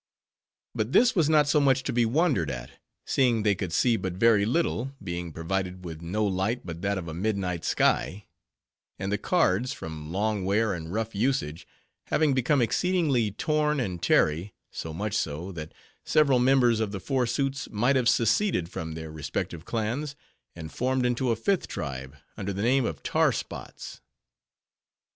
[0.73, 2.71] But this was not so much to be wondered at,
[3.05, 7.07] seeing they could see but very little, being provided with no light but that of
[7.07, 8.25] a midnight sky;
[8.97, 11.67] and the cards, from long wear and rough usage,
[12.05, 15.71] having become exceedingly torn and tarry, so much so, that
[16.03, 20.15] several members of the four suits might have seceded from their respective clans,
[20.55, 24.01] and formed into a fifth tribe, under the name of _"Tar spots."